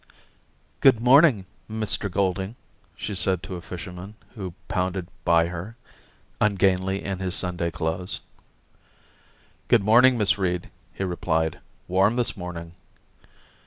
[0.57, 2.55] * Good morning, Mr Golding!'
[2.97, 5.75] she said to a fisherman who pounded by her,
[6.41, 8.21] ungainly in his Sunday clothes.
[8.93, 12.73] * Good morning, Miss Reed!' he replied.' Warm this morning.'